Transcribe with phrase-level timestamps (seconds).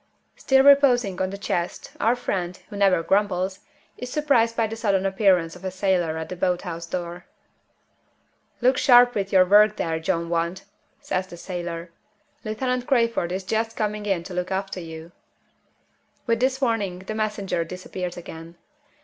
[0.35, 3.59] Still reposing on the chest, our friend, who never grumbles,
[3.99, 7.27] is surprised by the sudden appearance of a sailor at the boat house door.
[8.61, 10.63] "Look sharp with your work there, John Want!"
[11.01, 11.91] says the sailor.
[12.43, 15.11] "Lieutenant Crayford is just coming in to look after you."
[16.25, 18.55] With this warning the messenger disappears again.